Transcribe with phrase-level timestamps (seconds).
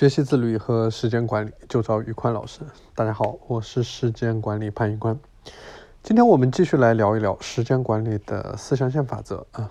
[0.00, 2.60] 学习自律和时间管理就找宇宽老师。
[2.94, 5.18] 大家好，我是时间管理潘宇宽。
[6.02, 9.70] 今天我们继续来聊一聊时间管理的四象限法则啊。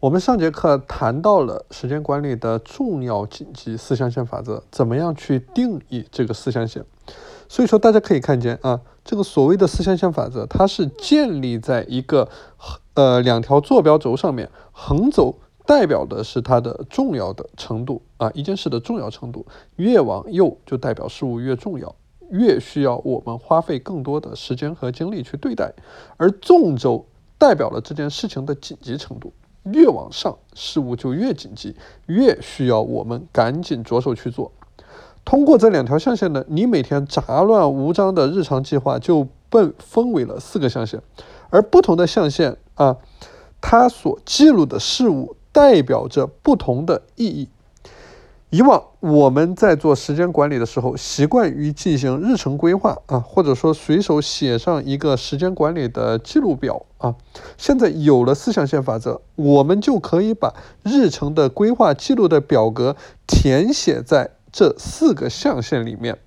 [0.00, 6.84] 我们上节课谈到了时间管理的重要紧急四象限法则，怎么样去定义这个四象限？
[7.48, 12.28] 所以说大家可以看见啊，这个所谓的四象限法则，它是建立在一个
[12.94, 15.38] 呃两条坐标轴上面，横轴。
[15.66, 21.94] 代表的是它的重要的程度啊，一件事的重要程度，越往右就代表事物越重要，
[22.30, 25.72] 越需要我们花费更多的时间和精力去对待，
[26.18, 27.06] 而纵轴
[27.38, 31.74] 代表了这件事情的紧急程度，越往上事物就越紧急，
[32.06, 34.52] 越需要我们赶紧着手去做。
[35.24, 41.00] 通过这两条象限呢，你每天杂乱无章的日常计划就被分为了四个象限，
[41.48, 42.98] 而不同的象限啊，
[43.62, 45.34] 它所记录的事物。
[45.54, 47.48] 代表着不同的意义。
[48.50, 57.16] 以往我们在做时间管理的时候，习惯于进行日程规划啊，或者说随手写上一个时间管理的记录表啊。
[57.56, 62.94] 现在有了四象限法则，我们就可以把日程的规划记录的表格
[63.26, 66.18] 填写在这四个象限里面，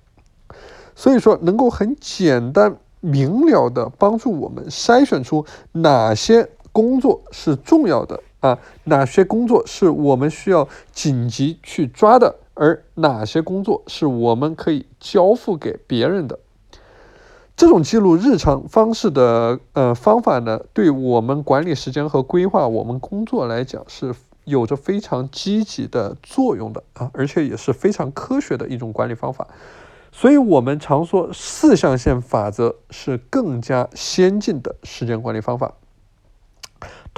[0.94, 8.20] 所以说能够很简单明了的帮助我们筛选出哪些工作是重要的。
[8.40, 16.38] 啊，哪些工作是我们需要紧急去抓的，而哪些工作是我们可以交付给别人的？
[17.56, 24.14] 这种记录日常方式的呃方法呢，对我们管理时间和规划我们工作来讲是
[24.44, 29.48] 有着非常积极的作用的啊，而且也是非常科学的一种管理方法。
[30.12, 35.74] 所以，我们常说四象限法则是更加先进的时间管理方法。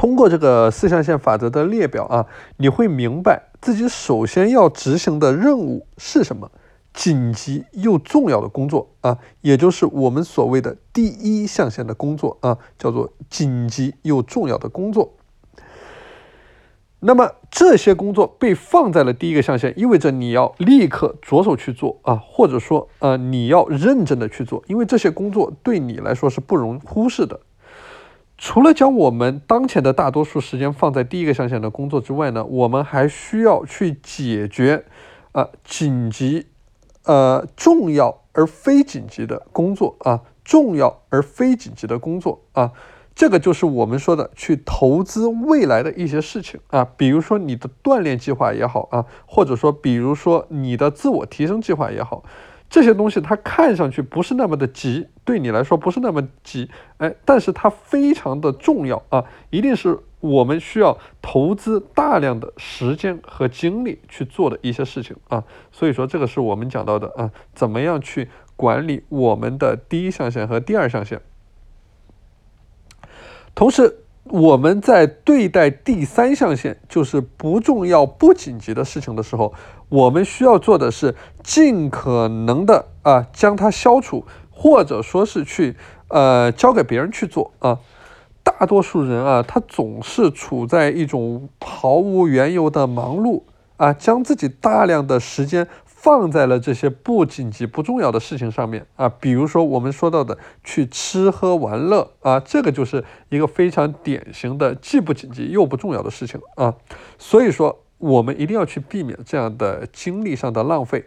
[0.01, 2.25] 通过这个四象限法则的列表啊，
[2.56, 6.51] 你会明白自己首先要执行的任务是什么，
[6.95, 15.12] 紧急又重要的工作啊，也就是我们所谓的第一象限的工作啊，叫做紧急又重要的工作。
[17.00, 27.38] 那么这些工作被放在了第一个象限，意味着你要立刻着手去做啊，或者说呃你要认真的去做，因为这些工作对你来说是不容忽视的。
[28.43, 34.87] 除了将我们当前的大多数时间放在第一个象限的工作之外呢，我们还需要去解决，
[35.33, 36.47] 呃，紧急、
[37.05, 42.73] 呃，重要而非紧急的工作啊，重要而非紧急的工作啊，
[43.15, 52.25] 这个就是我们说的去投资未来的一些事情啊，比如说你的锻炼计划也好啊，或者说比如说你的自我提升计划也好。
[52.71, 56.69] 这些东西它看上去不是那么的急，对你来说不是那么急，
[56.99, 71.21] 哎，但是它非常的重要啊，一定是我们需要投资大量的时间和精力去做的一些事情啊，所以说这个是我们讲到的啊，怎么样去管理我们的第一象限和第二象限，
[73.55, 73.99] 同时。
[74.25, 79.53] 我们在对待第三象限，就是不重要、不紧急的事情的时候，
[79.89, 84.25] 我们需要做的是尽可能的啊将它消除，
[84.60, 85.75] 或者说是去
[86.09, 87.78] 呃交给别人去做啊。
[88.43, 93.44] 大多数人啊，他总是处在一种毫无缘由的忙碌
[93.76, 95.66] 啊，将自己大量的时间。
[96.03, 106.75] 放在了这些不紧急、不重要的事情上面啊，比如说我们说到的去吃喝玩乐啊，这个就是一个非常典型的既不紧急又不重要的事情啊。
[107.19, 111.04] 所以说，我们一定要去避免这样的精力上的浪费。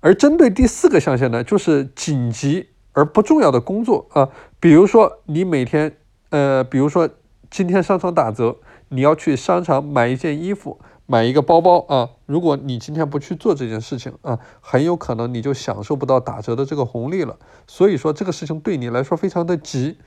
[0.00, 4.28] 而针对第四个象限呢，就是紧急而不重要的工作啊，
[4.58, 5.96] 比如说你每天，
[6.30, 7.08] 呃，比如说
[7.50, 8.56] 今天商场打折，
[8.88, 10.78] 你要去商场买一件衣服。
[11.06, 12.10] 买一个包包啊！
[12.24, 17.36] 如果你今天不去做这件事情啊，很有可能你就享受不到打折的这个红利了。
[17.66, 19.98] 所以说这个事情对你来说非常的急，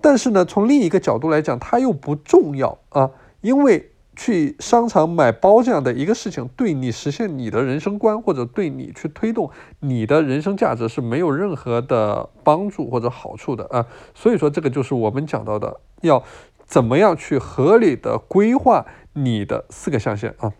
[0.00, 3.12] 但是呢，从另一个角度来讲，它又不重要啊，
[3.42, 13.86] 因为去商场买包这样的一个事情，对你实现你的人生观或者对你去推动你的人生价值是没有任何的帮助或者好处的啊。
[14.14, 16.22] 所以说这个就是我们讲到的，要
[16.66, 18.86] 怎么样去合理的规划。
[19.12, 20.52] 你的四个象限啊，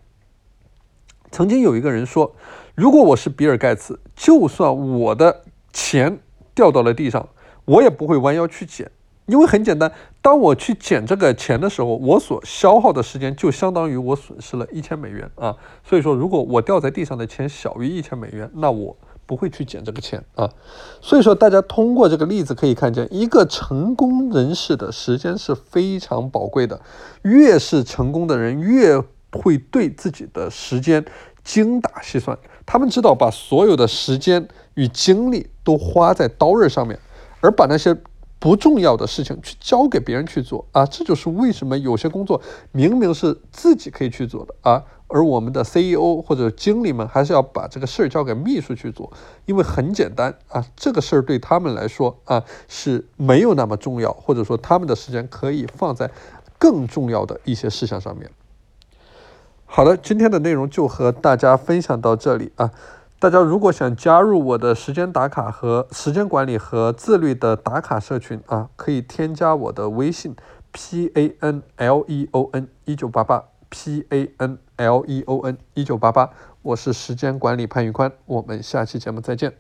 [1.31, 2.35] 曾经有一个人说，
[2.75, 5.43] 如果我是比尔盖茨，就算我的
[5.73, 6.19] 钱
[6.53, 7.29] 掉到了地上，
[7.65, 8.91] 我也不会弯腰去捡，
[9.27, 15.57] 因为很简单，当我去捡这个钱的时候，我所消耗的时间就相当于我损失了一千美元啊。
[15.85, 18.97] 所以说，如果我掉在地上的钱小于一千美元，那我。
[19.27, 20.51] 不会去捡这个钱啊，
[21.01, 26.81] 所以说大家通过这个例子可以看见，一个成功人士的时间是非常宝贵的，
[27.23, 29.01] 越是成功的人，越
[29.31, 31.05] 会对自己的时间
[31.45, 32.37] 精打细算，
[32.67, 36.99] 他们知道把所有的时间与精力都花在刀刃上面，
[37.41, 37.97] 而把那些
[38.41, 42.41] 不重要的事情去交给别人去做啊，这就是为什么有些工作
[42.73, 49.13] 明明是自己可以去做的啊，而我们的 CEO 或者经理们还是要把这个事儿交给秘书去做，
[49.45, 56.11] 因为很简单啊，这个事儿对他们来说啊是没有那么重要，或者说他们的时间可以放在
[56.59, 58.31] 更重要的一些事项上面。
[59.67, 62.73] 好的，今天的内容就和大家分享到这里啊。
[63.21, 70.35] 大家如果想加入我的时间打卡和时间管理和自律的打卡社群啊，可以添加我的微信
[70.73, 75.59] p a n l e o n 一九八八 p a n l e o n
[75.75, 76.31] 一九八八，
[76.63, 79.53] 我是时间管理潘宇宽，我们下期节目再见。